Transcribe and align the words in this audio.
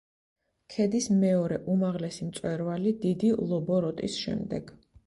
ქედის 0.75 1.09
მეორე 1.17 1.59
უმაღლესი 1.75 2.27
მწვერვალი 2.33 2.97
დიდი 3.05 3.31
ლობოროტის 3.53 4.23
შემდეგ. 4.27 4.79